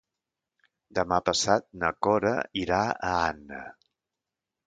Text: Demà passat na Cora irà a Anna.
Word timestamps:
Demà 0.99 1.19
passat 1.27 1.67
na 1.83 1.91
Cora 2.07 2.33
irà 2.61 2.81
a 2.93 3.11
Anna. 3.27 3.61